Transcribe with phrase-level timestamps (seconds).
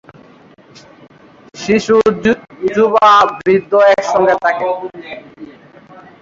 [1.55, 4.67] শিশু-যুবা-বৃদ্ধ একসঙ্গে থাকে।